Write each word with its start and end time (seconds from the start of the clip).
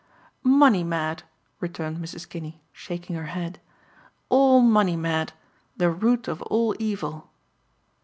"Money 0.41 0.83
mad!" 0.83 1.21
returned 1.59 1.99
Mrs. 1.99 2.27
Kinney, 2.27 2.59
shaking 2.73 3.15
her 3.15 3.27
head. 3.27 3.59
"All 4.29 4.59
money 4.59 4.95
mad. 4.95 5.33
The 5.77 5.91
root 5.91 6.27
of 6.27 6.41
all 6.41 6.75
evil." 6.79 7.29